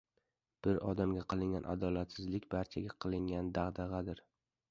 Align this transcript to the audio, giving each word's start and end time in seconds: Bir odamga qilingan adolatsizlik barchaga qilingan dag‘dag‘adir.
Bir 0.67 0.79
odamga 0.91 1.25
qilingan 1.33 1.67
adolatsizlik 1.73 2.49
barchaga 2.55 2.97
qilingan 3.05 3.51
dag‘dag‘adir. 3.59 4.27